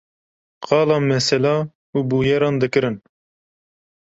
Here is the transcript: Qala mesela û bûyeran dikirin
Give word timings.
Qala 0.67 0.97
mesela 1.09 1.55
û 1.95 1.97
bûyeran 2.09 2.55
dikirin 2.61 2.97